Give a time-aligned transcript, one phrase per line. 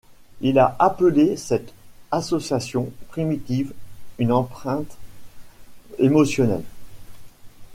[0.39, 1.71] Il a appelé cette
[2.09, 3.71] association primitive
[4.17, 4.97] une empreinte
[5.99, 6.63] émotionnelle.